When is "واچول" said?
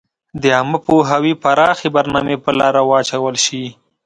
2.89-3.35